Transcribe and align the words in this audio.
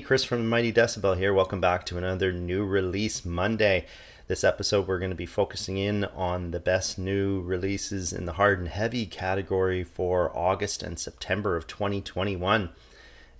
Chris 0.00 0.24
from 0.24 0.48
Mighty 0.48 0.72
Decibel 0.72 1.16
here. 1.16 1.32
Welcome 1.32 1.60
back 1.60 1.84
to 1.86 1.98
another 1.98 2.32
new 2.32 2.64
release 2.64 3.24
Monday. 3.24 3.86
This 4.26 4.44
episode, 4.44 4.86
we're 4.86 4.98
going 4.98 5.10
to 5.10 5.16
be 5.16 5.26
focusing 5.26 5.78
in 5.78 6.04
on 6.04 6.50
the 6.50 6.60
best 6.60 6.98
new 6.98 7.40
releases 7.40 8.12
in 8.12 8.24
the 8.24 8.34
hard 8.34 8.58
and 8.58 8.68
heavy 8.68 9.06
category 9.06 9.82
for 9.82 10.30
August 10.36 10.82
and 10.82 10.98
September 10.98 11.56
of 11.56 11.66
2021. 11.66 12.70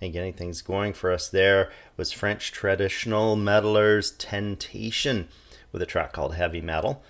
And 0.00 0.12
getting 0.12 0.32
things 0.32 0.62
going 0.62 0.94
for 0.94 1.12
us 1.12 1.28
there 1.28 1.70
was 1.96 2.12
French 2.12 2.50
traditional 2.50 3.36
metalers 3.36 4.14
Tentation 4.16 5.28
with 5.70 5.82
a 5.82 5.86
track 5.86 6.12
called 6.12 6.34
Heavy 6.34 6.60
Metal. 6.60 7.02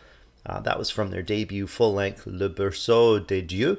Uh, 0.45 0.61
that 0.61 0.79
was 0.79 0.91
from 0.91 1.11
their 1.11 1.23
debut 1.23 1.67
full 1.67 1.95
length 1.95 2.27
Le 2.27 2.49
Berceau 2.49 3.19
des 3.19 3.43
Dieux. 3.43 3.79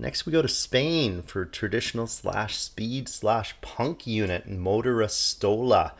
Next, 0.00 0.24
we 0.24 0.32
go 0.32 0.42
to 0.42 0.48
Spain 0.48 1.22
for 1.22 1.44
traditional 1.44 2.06
slash 2.06 2.56
speed 2.56 3.08
slash 3.08 3.60
punk 3.60 4.06
unit 4.06 4.48
Motorastola. 4.48 5.90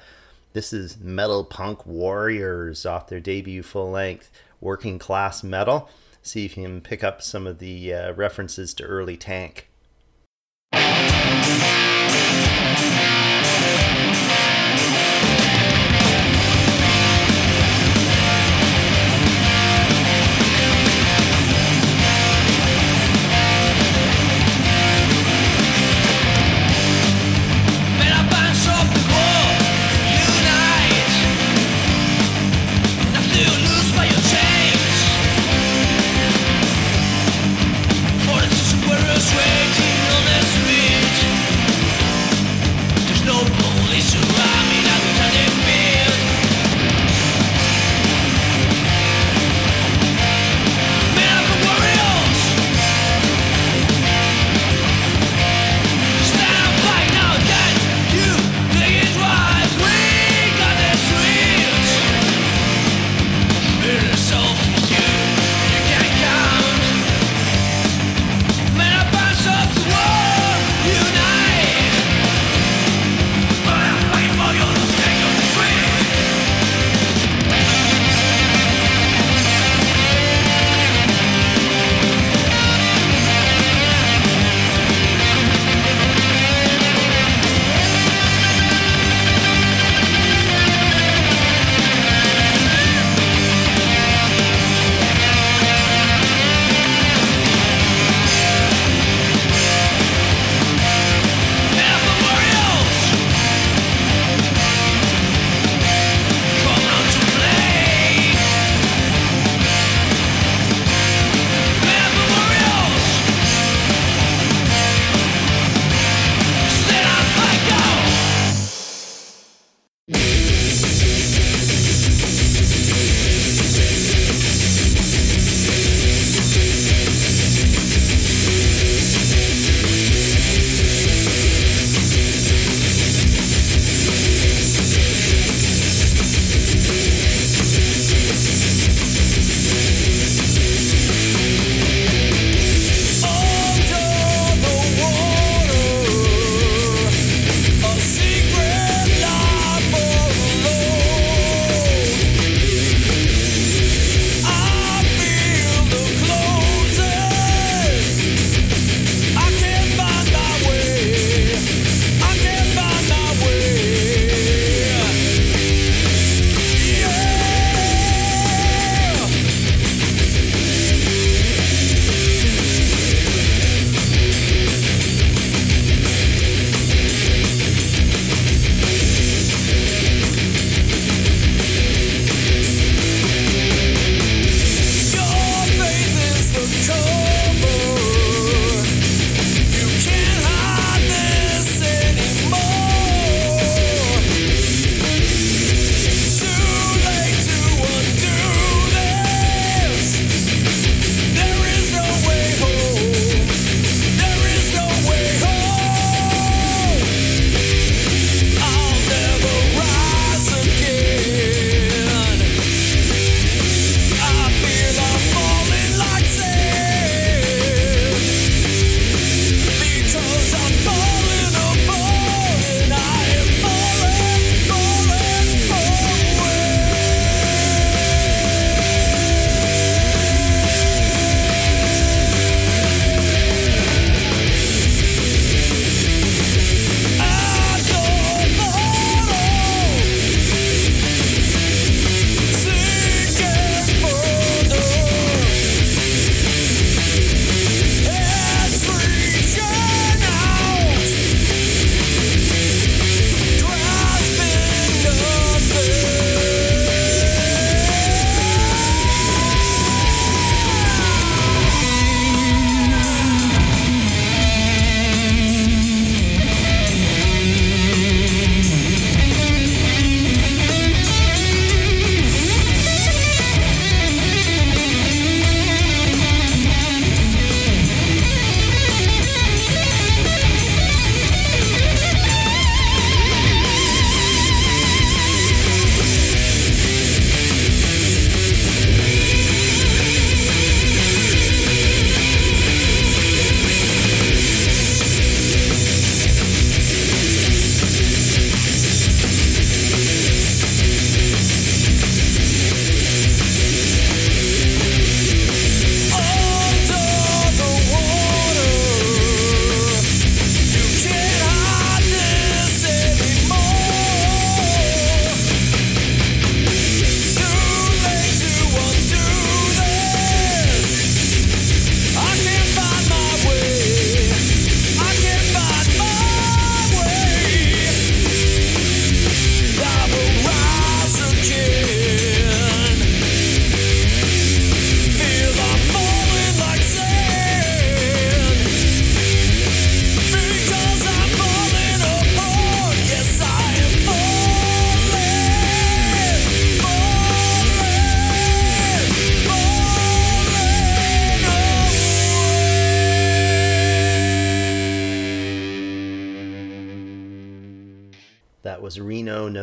This 0.53 0.73
is 0.73 1.00
Metal 1.00 1.45
Punk 1.45 1.85
Warriors 1.85 2.87
off 2.87 3.09
their 3.09 3.19
debut 3.19 3.65
full 3.65 3.91
length 3.91 4.31
working 4.61 5.00
class 5.00 5.43
metal. 5.43 5.91
See 6.23 6.45
if 6.45 6.56
you 6.56 6.62
can 6.62 6.81
pick 6.81 7.03
up 7.03 7.23
some 7.23 7.45
of 7.49 7.59
the 7.59 7.93
uh, 7.93 8.12
references 8.12 8.73
to 8.75 8.85
early 8.85 9.17
Tank. 9.17 9.69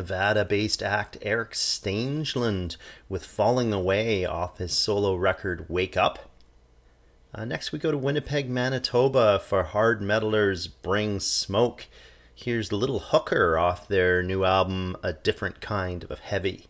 Nevada 0.06 0.46
based 0.46 0.84
act 0.84 1.18
Eric 1.24 1.54
Stangeland 1.54 2.78
with 3.10 3.26
Falling 3.26 3.74
Away 3.74 4.24
off 4.24 4.60
his 4.60 4.72
solo 4.72 5.16
record 5.16 5.66
Wake 5.68 5.98
Up. 5.98 6.30
Uh, 7.34 7.44
next, 7.44 7.72
we 7.72 7.80
go 7.80 7.90
to 7.90 7.98
Winnipeg, 7.98 8.48
Manitoba 8.48 9.40
for 9.40 9.64
hard 9.64 10.02
metalers 10.02 10.70
Bring 10.84 11.20
Smoke. 11.20 11.88
Here's 12.36 12.72
Little 12.72 13.00
Hooker 13.00 13.58
off 13.58 13.88
their 13.88 14.22
new 14.22 14.44
album, 14.44 14.96
A 15.02 15.12
Different 15.12 15.60
Kind 15.60 16.06
of 16.12 16.20
Heavy. 16.20 16.68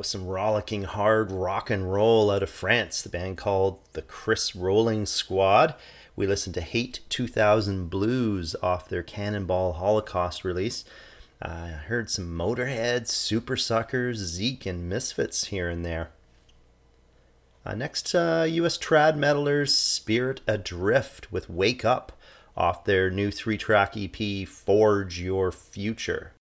Was 0.00 0.08
some 0.08 0.26
rollicking 0.28 0.84
hard 0.84 1.30
rock 1.30 1.68
and 1.68 1.92
roll 1.92 2.30
out 2.30 2.42
of 2.42 2.48
France, 2.48 3.02
the 3.02 3.10
band 3.10 3.36
called 3.36 3.80
the 3.92 4.00
Chris 4.00 4.56
Rolling 4.56 5.04
Squad. 5.04 5.74
We 6.16 6.26
listened 6.26 6.54
to 6.54 6.62
Hate 6.62 7.00
2000 7.10 7.90
Blues 7.90 8.56
off 8.62 8.88
their 8.88 9.02
Cannonball 9.02 9.74
Holocaust 9.74 10.42
release. 10.42 10.86
I 11.42 11.66
heard 11.66 12.08
some 12.08 12.34
Motorhead, 12.34 13.08
Supersuckers, 13.08 14.14
Zeke, 14.14 14.64
and 14.64 14.88
Misfits 14.88 15.48
here 15.48 15.68
and 15.68 15.84
there. 15.84 16.08
Uh, 17.66 17.74
next, 17.74 18.14
uh, 18.14 18.46
US 18.48 18.78
trad 18.78 19.18
metalers 19.18 19.68
Spirit 19.68 20.40
Adrift 20.46 21.30
with 21.30 21.50
Wake 21.50 21.84
Up 21.84 22.12
off 22.56 22.86
their 22.86 23.10
new 23.10 23.30
three 23.30 23.58
track 23.58 23.98
EP 23.98 24.48
Forge 24.48 25.20
Your 25.20 25.52
Future. 25.52 26.32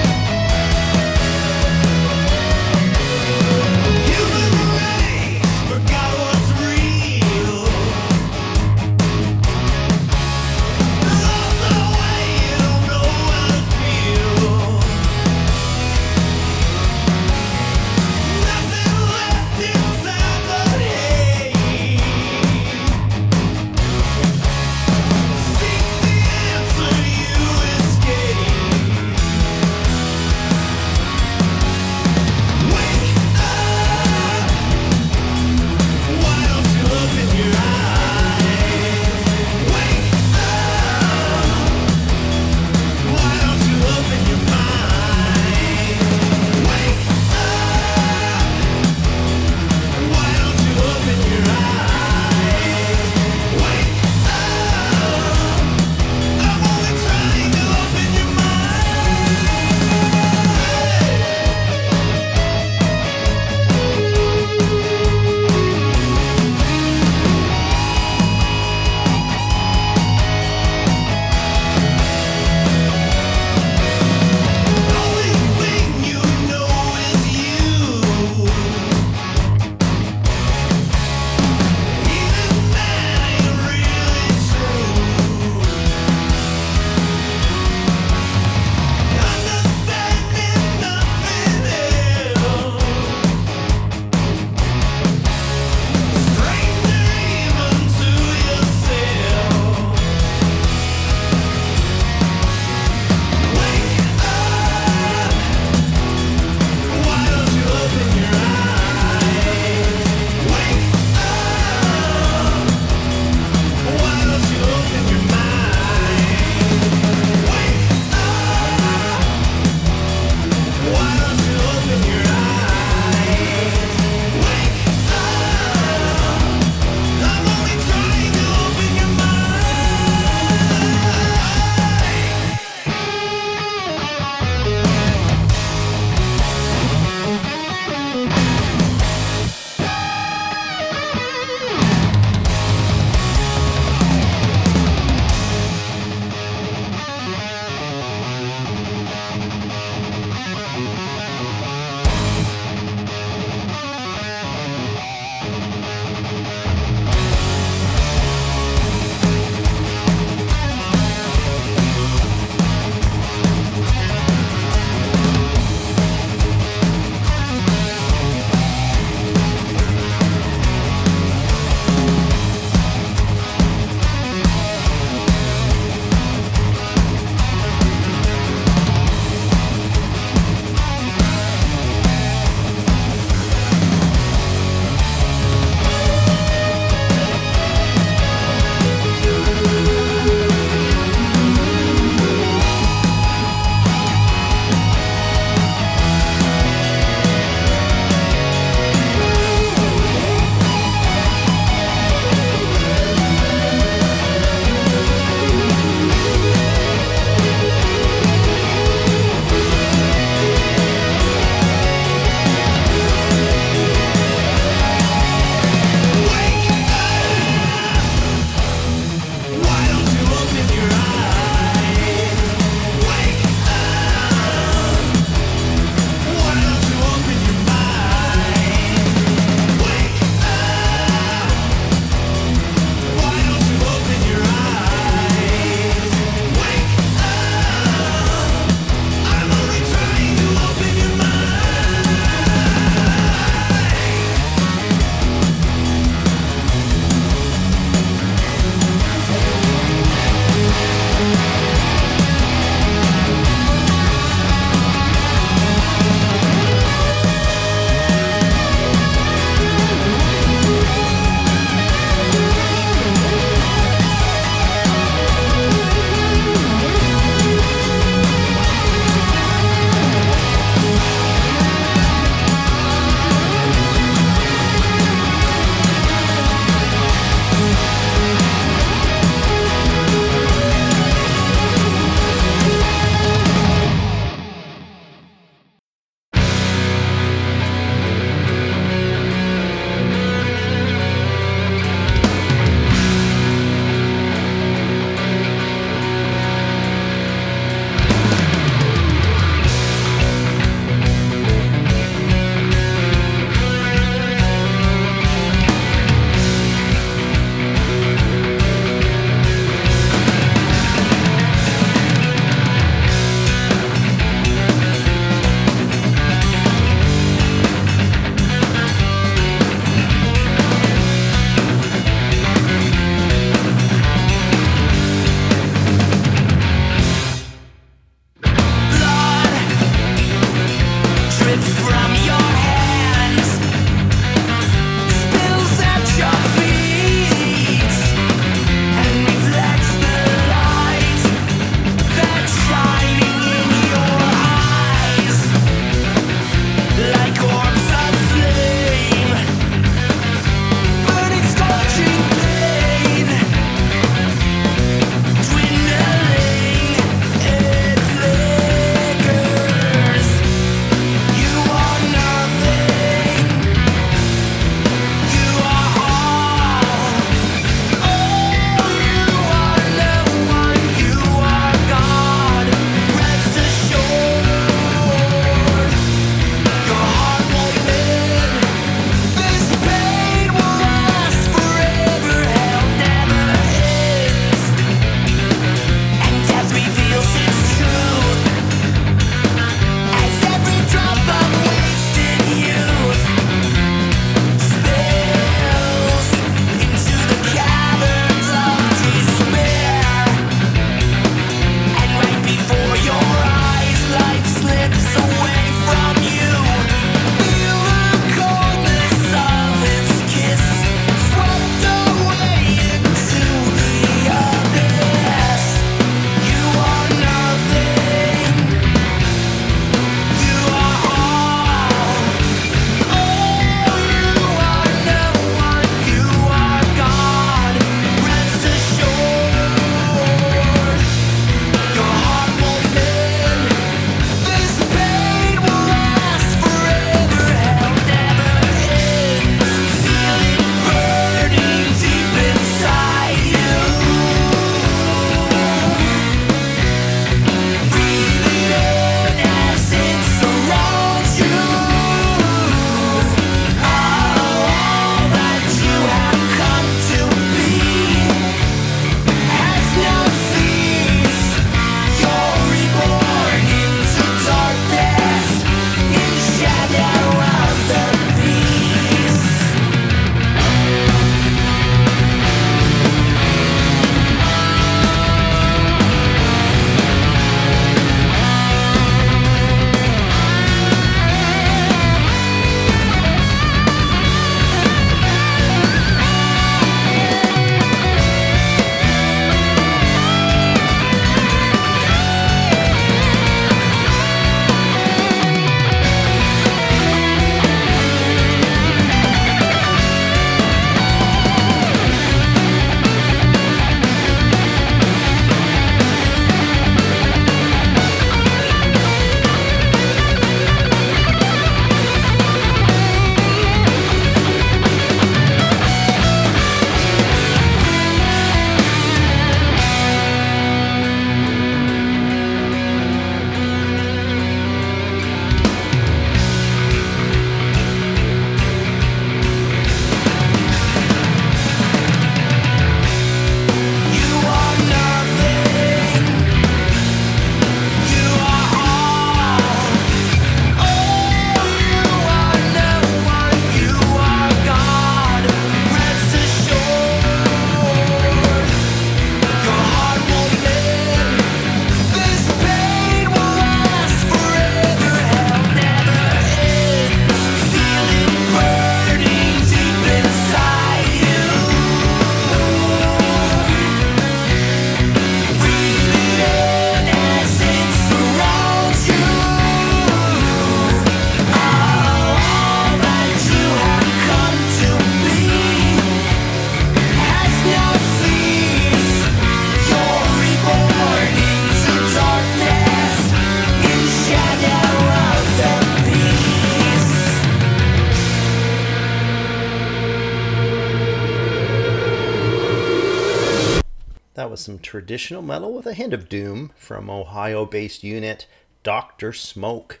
Some 594.62 594.78
traditional 594.78 595.42
metal 595.42 595.72
with 595.74 595.86
a 595.86 595.94
hint 595.94 596.12
of 596.14 596.28
doom 596.28 596.70
from 596.76 597.10
Ohio 597.10 597.66
based 597.66 598.02
unit 598.02 598.46
Dr. 598.82 599.32
Smoke. 599.32 600.00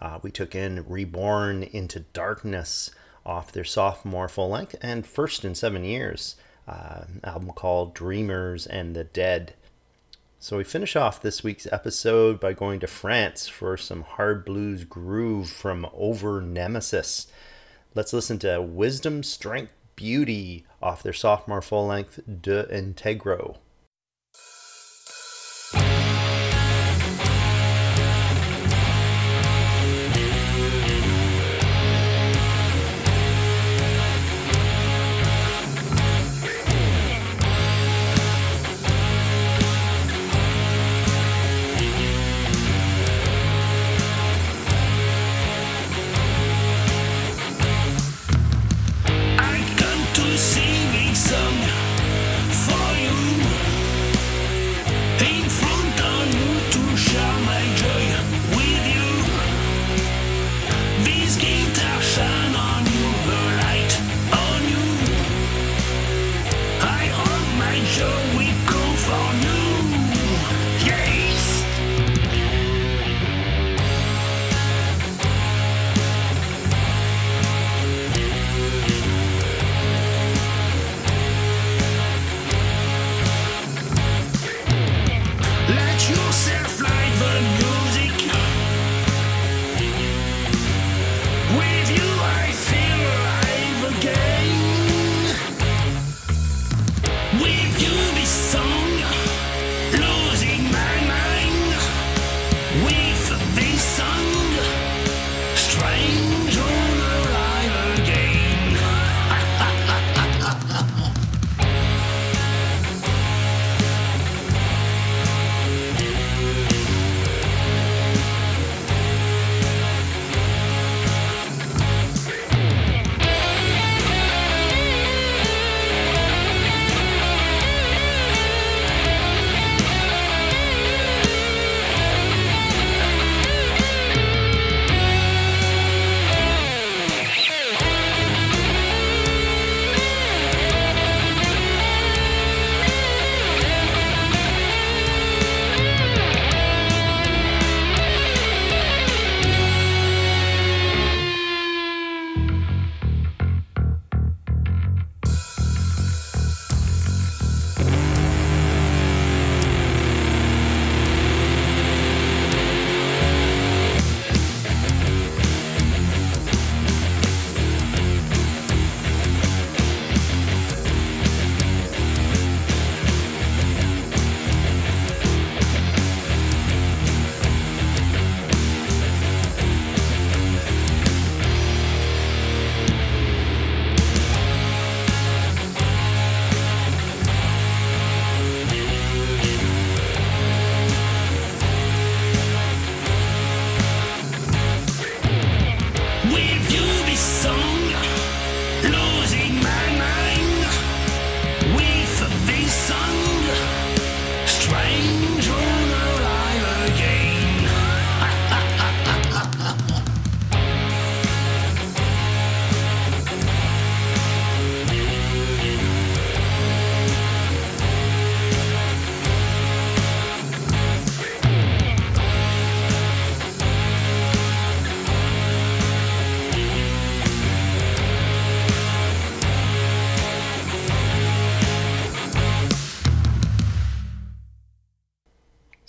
Uh, 0.00 0.18
we 0.22 0.30
took 0.30 0.54
in 0.54 0.84
Reborn 0.88 1.62
into 1.64 2.00
Darkness 2.00 2.90
off 3.24 3.52
their 3.52 3.64
sophomore 3.64 4.28
full 4.28 4.50
length 4.50 4.76
and 4.80 5.06
first 5.06 5.44
in 5.44 5.54
seven 5.54 5.84
years 5.84 6.36
uh, 6.68 7.04
album 7.24 7.50
called 7.52 7.94
Dreamers 7.94 8.66
and 8.66 8.94
the 8.94 9.04
Dead. 9.04 9.54
So 10.38 10.58
we 10.58 10.64
finish 10.64 10.96
off 10.96 11.20
this 11.20 11.42
week's 11.42 11.66
episode 11.72 12.38
by 12.38 12.52
going 12.52 12.80
to 12.80 12.86
France 12.86 13.48
for 13.48 13.76
some 13.76 14.02
hard 14.02 14.44
blues 14.44 14.84
groove 14.84 15.48
from 15.50 15.88
Over 15.92 16.40
Nemesis. 16.40 17.26
Let's 17.94 18.12
listen 18.12 18.38
to 18.40 18.60
Wisdom, 18.60 19.22
Strength, 19.22 19.72
Beauty 19.96 20.66
off 20.82 21.02
their 21.02 21.14
sophomore 21.14 21.62
full 21.62 21.86
length 21.86 22.20
De 22.42 22.64
Integro. 22.64 23.56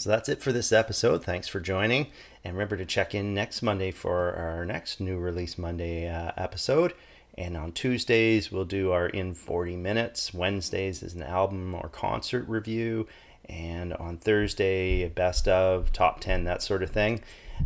So 0.08 0.12
that's 0.12 0.30
it 0.30 0.42
for 0.42 0.54
this 0.54 0.72
episode. 0.72 1.26
Thanks 1.26 1.50
for 1.50 1.60
joining. 1.60 2.08
And 2.42 2.54
remember 2.54 2.78
to 2.78 2.86
check 2.86 3.14
in 3.14 3.34
next 3.34 3.62
Monday 3.62 3.92
for 3.92 4.32
our 4.36 4.66
next 4.66 5.02
new 5.02 5.18
release 5.18 5.58
Monday 5.58 6.08
uh, 6.08 6.32
episode. 6.38 6.94
And 7.38 7.58
on 7.58 7.74
Tuesdays, 7.74 8.50
we'll 8.50 8.64
do 8.64 8.94
our 8.94 9.08
In 9.08 9.34
40 9.34 9.76
Minutes. 9.76 10.34
Wednesdays 10.34 11.04
is 11.04 11.14
an 11.14 11.24
album 11.24 11.76
or 11.76 11.90
concert 11.90 12.48
review. 12.48 13.06
And 13.50 13.94
on 13.96 14.16
Thursday, 14.16 15.10
best 15.10 15.46
of, 15.50 15.92
top 15.92 16.22
10, 16.22 16.46
that 16.46 16.62
sort 16.62 16.84
of 16.84 16.92
thing. 16.92 17.22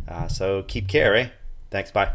Uh, 0.08 0.26
so 0.26 0.64
keep 0.64 0.88
care, 0.88 1.14
eh? 1.14 1.28
Thanks. 1.70 1.92
Bye. 1.92 2.10